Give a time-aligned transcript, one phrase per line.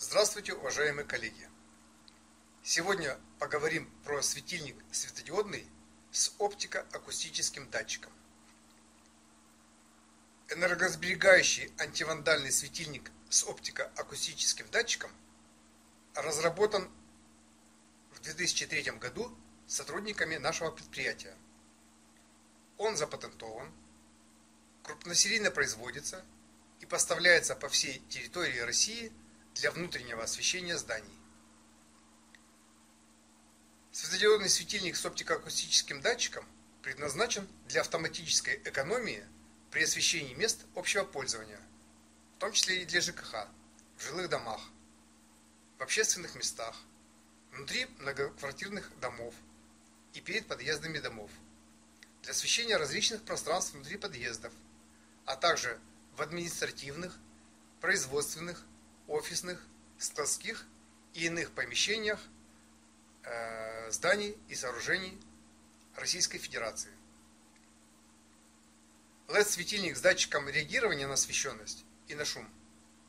[0.00, 1.48] Здравствуйте, уважаемые коллеги!
[2.62, 5.66] Сегодня поговорим про светильник светодиодный
[6.12, 8.12] с оптико-акустическим датчиком.
[10.50, 15.10] Энергосберегающий антивандальный светильник с оптико-акустическим датчиком
[16.14, 16.88] разработан
[18.12, 19.36] в 2003 году
[19.66, 21.36] сотрудниками нашего предприятия.
[22.76, 23.72] Он запатентован,
[24.84, 26.24] крупносерийно производится
[26.78, 29.12] и поставляется по всей территории России–
[29.60, 31.18] для внутреннего освещения зданий.
[33.90, 36.46] Светодиодный светильник с оптико-акустическим датчиком
[36.82, 39.24] предназначен для автоматической экономии
[39.72, 41.60] при освещении мест общего пользования,
[42.36, 43.48] в том числе и для ЖКХ,
[43.96, 44.60] в жилых домах,
[45.78, 46.76] в общественных местах,
[47.52, 49.34] внутри многоквартирных домов
[50.14, 51.30] и перед подъездами домов,
[52.22, 54.52] для освещения различных пространств внутри подъездов,
[55.24, 55.80] а также
[56.16, 57.18] в административных,
[57.80, 58.64] производственных
[59.08, 59.66] офисных,
[59.98, 60.66] складских
[61.14, 62.20] и иных помещениях
[63.24, 65.18] э, зданий и сооружений
[65.96, 66.92] Российской Федерации.
[69.26, 72.48] LED-светильник с датчиком реагирования на освещенность и на шум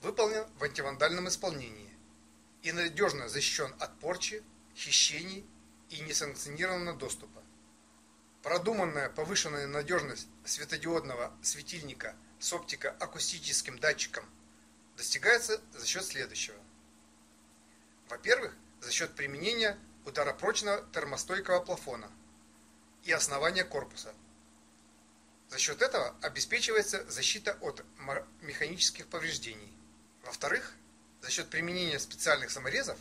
[0.00, 1.92] выполнен в антивандальном исполнении
[2.62, 4.42] и надежно защищен от порчи,
[4.74, 5.44] хищений
[5.90, 7.42] и несанкционированного доступа.
[8.42, 14.24] Продуманная повышенная надежность светодиодного светильника с оптико-акустическим датчиком–
[14.98, 16.58] достигается за счет следующего.
[18.08, 22.10] Во-первых, за счет применения ударопрочного термостойкого плафона
[23.04, 24.12] и основания корпуса.
[25.48, 27.84] За счет этого обеспечивается защита от
[28.42, 29.72] механических повреждений.
[30.24, 30.74] Во-вторых,
[31.22, 32.98] за счет применения специальных саморезов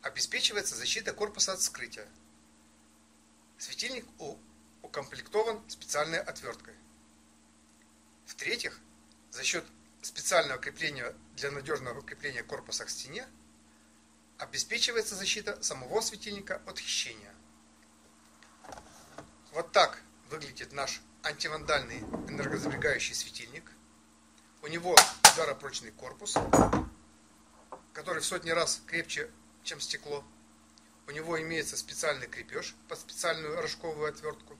[0.00, 2.08] обеспечивается защита корпуса от вскрытия.
[3.58, 4.06] Светильник
[4.80, 6.74] укомплектован специальной отверткой.
[8.26, 8.78] В-третьих,
[9.30, 9.64] за счет
[10.02, 13.26] специального крепления для надежного крепления корпуса к стене
[14.38, 17.32] обеспечивается защита самого светильника от хищения.
[19.52, 23.70] Вот так выглядит наш антивандальный энергосберегающий светильник.
[24.62, 24.96] У него
[25.32, 26.36] ударопрочный корпус,
[27.92, 29.30] который в сотни раз крепче,
[29.62, 30.24] чем стекло.
[31.06, 34.56] У него имеется специальный крепеж под специальную рожковую отвертку.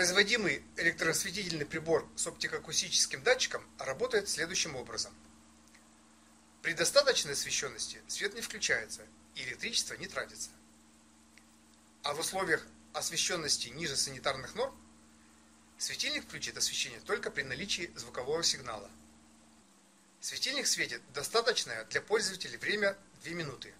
[0.00, 5.12] Производимый электросветительный прибор с оптико-акустическим датчиком работает следующим образом.
[6.62, 9.02] При достаточной освещенности свет не включается
[9.34, 10.48] и электричество не тратится.
[12.02, 14.74] А в условиях освещенности ниже санитарных норм
[15.76, 18.90] светильник включит освещение только при наличии звукового сигнала.
[20.22, 23.74] Светильник светит достаточное для пользователей время 2 минуты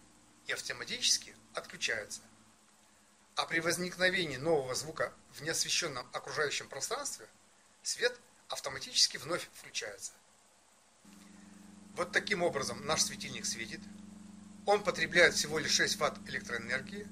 [0.49, 2.21] и автоматически отключается.
[3.37, 7.27] А при возникновении нового звука в неосвещенном окружающем пространстве
[7.83, 8.19] свет
[8.49, 10.13] автоматически вновь включается.
[11.95, 13.81] Вот таким образом наш светильник светит.
[14.67, 17.09] Он потребляет всего лишь 6 Вт электроэнергии,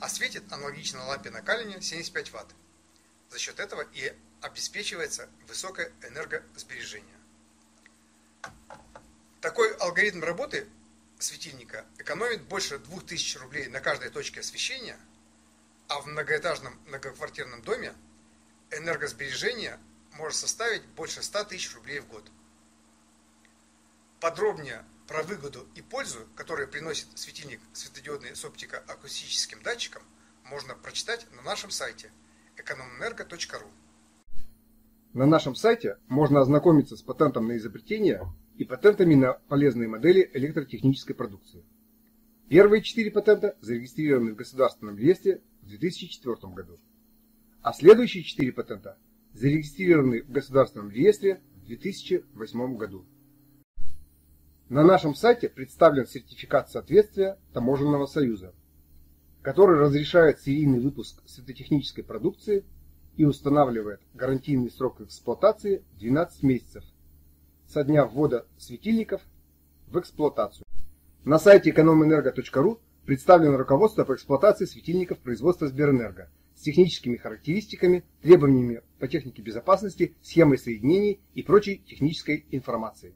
[0.00, 2.54] а светит аналогично лампе накаливания 75 Вт.
[3.30, 7.16] За счет этого и обеспечивается высокое энергосбережение.
[9.40, 10.66] Такой алгоритм работы
[11.18, 14.98] светильника экономит больше 2000 рублей на каждой точке освещения–
[15.88, 17.94] а в многоэтажном многоквартирном доме
[18.70, 19.78] энергосбережение
[20.16, 22.30] может составить больше 100 тысяч рублей в год.
[24.20, 30.02] Подробнее про выгоду и пользу, которые приносит светильник светодиодный с оптико-акустическим датчиком,
[30.44, 32.10] можно прочитать на нашем сайте
[32.56, 33.68] экономэнерго.ру.
[35.14, 41.14] На нашем сайте можно ознакомиться с патентом на изобретение и патентами на полезные модели электротехнической
[41.14, 41.64] продукции.
[42.48, 46.78] Первые четыре патента зарегистрированы в Государственном реестре в 2004 году,
[47.60, 48.96] а следующие четыре патента
[49.34, 53.04] зарегистрированы в Государственном реестре в 2008 году.
[54.70, 58.54] На нашем сайте представлен сертификат соответствия Таможенного союза,
[59.42, 62.64] который разрешает серийный выпуск светотехнической продукции
[63.16, 66.84] и устанавливает гарантийный срок эксплуатации 12 месяцев
[67.66, 69.20] со дня ввода светильников
[69.86, 70.64] в эксплуатацию.
[71.24, 79.08] На сайте экономэнерго.ру представлено руководство по эксплуатации светильников производства Сберэнерго с техническими характеристиками, требованиями по
[79.08, 83.14] технике безопасности, схемой соединений и прочей технической информацией.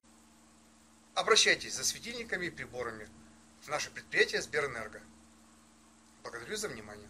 [1.12, 3.06] Обращайтесь за светильниками и приборами
[3.61, 5.03] в наше предприятие Сберэнерго.
[6.23, 7.09] Благодарю за внимание.